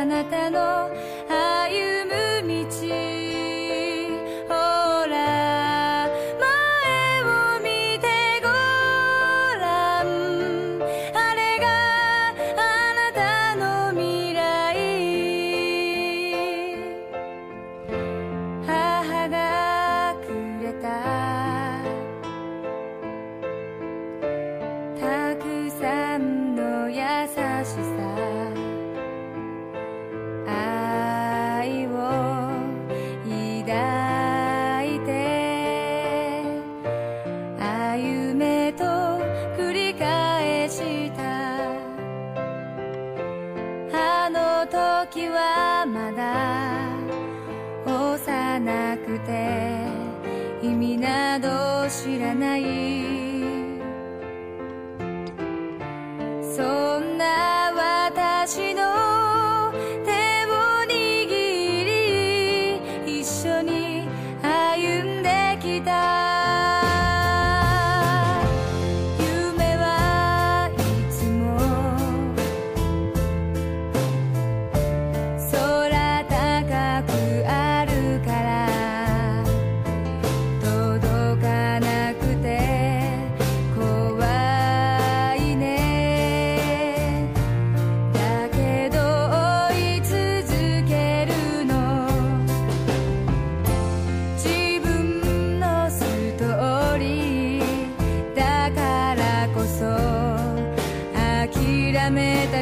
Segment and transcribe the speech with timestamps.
[0.00, 0.88] あなたの
[45.06, 46.90] 時はまだ
[47.86, 49.86] 幼くて
[50.62, 52.60] 意味など知らない。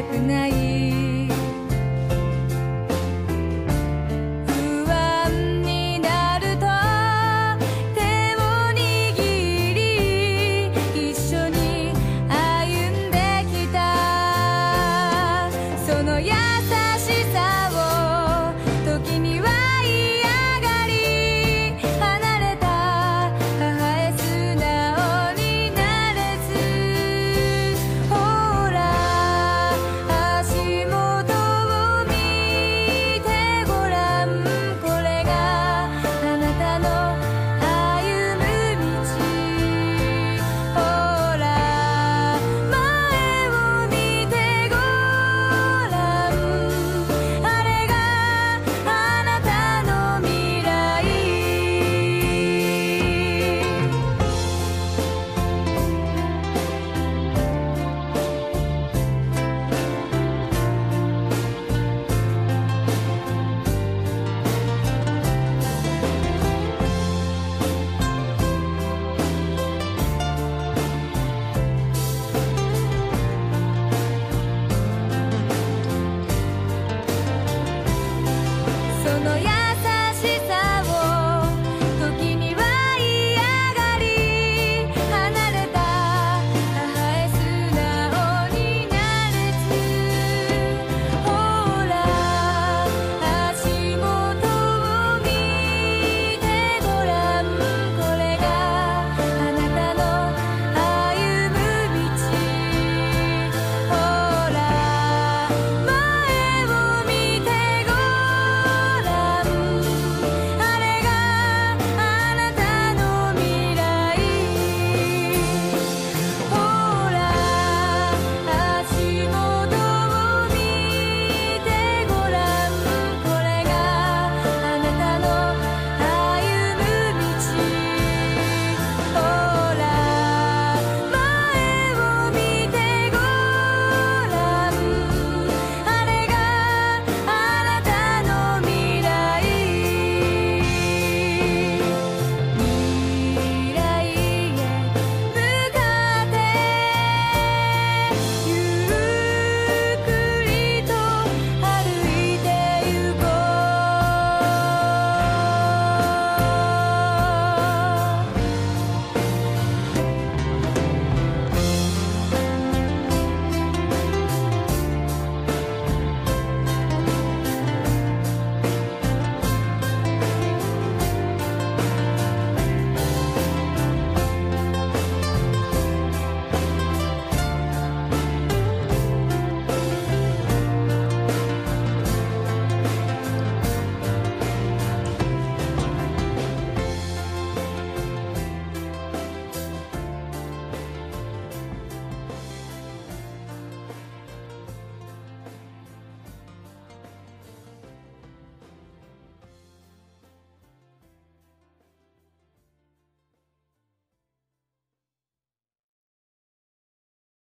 [0.00, 0.57] back the night.